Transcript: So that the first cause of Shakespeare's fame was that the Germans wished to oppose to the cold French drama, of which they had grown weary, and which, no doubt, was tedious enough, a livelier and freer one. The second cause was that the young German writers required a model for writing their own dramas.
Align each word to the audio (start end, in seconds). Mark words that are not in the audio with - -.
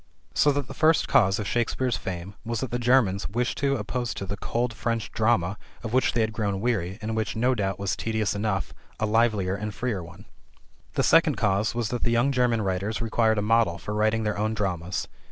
So 0.33 0.51
that 0.53 0.67
the 0.67 0.73
first 0.73 1.07
cause 1.07 1.37
of 1.37 1.45
Shakespeare's 1.47 1.95
fame 1.95 2.33
was 2.43 2.61
that 2.61 2.71
the 2.71 2.79
Germans 2.79 3.29
wished 3.29 3.59
to 3.59 3.75
oppose 3.75 4.15
to 4.15 4.25
the 4.25 4.35
cold 4.35 4.73
French 4.73 5.11
drama, 5.11 5.59
of 5.83 5.93
which 5.93 6.13
they 6.13 6.21
had 6.21 6.33
grown 6.33 6.59
weary, 6.59 6.97
and 7.03 7.15
which, 7.15 7.35
no 7.35 7.53
doubt, 7.53 7.77
was 7.77 7.95
tedious 7.95 8.33
enough, 8.33 8.73
a 8.99 9.05
livelier 9.05 9.53
and 9.53 9.75
freer 9.75 10.01
one. 10.03 10.25
The 10.95 11.03
second 11.03 11.35
cause 11.35 11.75
was 11.75 11.89
that 11.89 12.01
the 12.01 12.09
young 12.09 12.31
German 12.31 12.63
writers 12.63 12.99
required 12.99 13.37
a 13.37 13.43
model 13.43 13.77
for 13.77 13.93
writing 13.93 14.23
their 14.23 14.39
own 14.39 14.55
dramas. 14.55 15.07